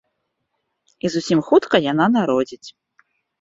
І 1.05 1.11
зусім 1.15 1.39
хутка 1.49 1.75
яна 1.91 2.09
народзіць. 2.17 2.69